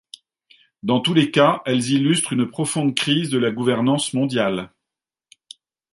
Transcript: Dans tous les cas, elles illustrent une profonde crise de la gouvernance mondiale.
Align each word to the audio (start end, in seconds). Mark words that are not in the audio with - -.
Dans 0.81 0.99
tous 0.99 1.13
les 1.13 1.29
cas, 1.29 1.61
elles 1.63 1.91
illustrent 1.91 2.33
une 2.33 2.49
profonde 2.49 2.95
crise 2.95 3.29
de 3.29 3.37
la 3.37 3.51
gouvernance 3.51 4.13
mondiale. 4.13 4.71